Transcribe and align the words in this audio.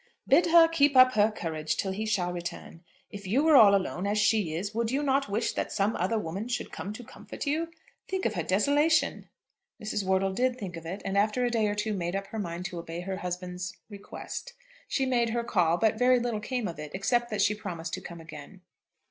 "Bid 0.27 0.47
her 0.47 0.67
keep 0.67 0.97
up 0.97 1.13
her 1.13 1.29
courage 1.29 1.77
till 1.77 1.91
he 1.91 2.07
shall 2.07 2.33
return. 2.33 2.83
If 3.11 3.27
you 3.27 3.43
were 3.43 3.55
all 3.55 3.75
alone, 3.75 4.07
as 4.07 4.17
she 4.17 4.55
is, 4.55 4.73
would 4.73 4.91
not 4.91 5.27
you 5.27 5.31
wish 5.31 5.53
that 5.53 5.71
some 5.71 5.95
other 5.95 6.17
woman 6.17 6.47
should 6.47 6.71
come 6.71 6.91
to 6.93 7.03
comfort 7.03 7.45
you? 7.45 7.69
Think 8.07 8.25
of 8.25 8.33
her 8.33 8.41
desolation." 8.41 9.29
Mrs. 9.79 10.03
Wortle 10.03 10.33
did 10.33 10.57
think 10.57 10.75
of 10.75 10.87
it, 10.87 11.03
and 11.05 11.19
after 11.19 11.45
a 11.45 11.51
day 11.51 11.67
or 11.67 11.75
two 11.75 11.93
made 11.93 12.15
up 12.15 12.25
her 12.29 12.39
mind 12.39 12.65
to 12.65 12.79
obey 12.79 13.01
her 13.01 13.17
husband's 13.17 13.77
request. 13.91 14.53
She 14.87 15.05
made 15.05 15.29
her 15.29 15.43
call, 15.43 15.77
but 15.77 15.99
very 15.99 16.19
little 16.19 16.39
came 16.39 16.67
of 16.67 16.79
it, 16.79 16.89
except 16.95 17.29
that 17.29 17.43
she 17.43 17.53
promised 17.53 17.93
to 17.93 18.01
come 18.01 18.19
again. 18.19 18.61